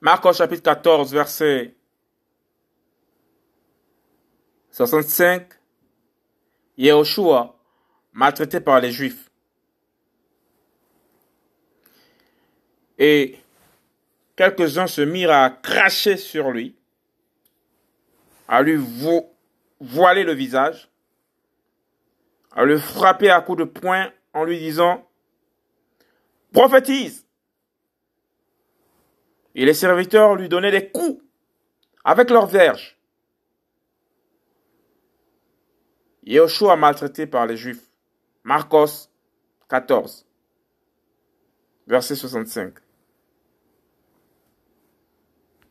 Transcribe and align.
Marcos 0.00 0.34
chapitre 0.34 0.62
14, 0.62 1.12
verset 1.12 1.74
65. 4.70 5.48
Yehoshua, 6.76 7.56
maltraité 8.12 8.60
par 8.60 8.80
les 8.80 8.92
Juifs. 8.92 9.28
Et 12.96 13.38
quelques-uns 14.36 14.86
se 14.86 15.00
mirent 15.00 15.32
à 15.32 15.50
cracher 15.50 16.16
sur 16.16 16.52
lui, 16.52 16.76
à 18.46 18.62
lui 18.62 18.76
vo 18.76 19.34
voiler 19.80 20.22
le 20.22 20.32
visage, 20.32 20.88
à 22.52 22.64
le 22.64 22.78
frapper 22.78 23.30
à 23.30 23.40
coups 23.40 23.58
de 23.58 23.64
poing 23.64 24.12
en 24.32 24.44
lui 24.44 24.60
disant 24.60 25.08
Prophétise 26.52 27.27
Et 29.54 29.64
les 29.64 29.74
serviteurs 29.74 30.36
lui 30.36 30.48
donnaient 30.48 30.70
des 30.70 30.90
coups 30.90 31.22
avec 32.04 32.30
leurs 32.30 32.46
verges. 32.46 32.98
Yehoshua 36.24 36.76
maltraité 36.76 37.26
par 37.26 37.46
les 37.46 37.56
Juifs. 37.56 37.90
Marcos 38.44 39.10
14, 39.68 40.26
verset 41.86 42.14
65. 42.14 42.74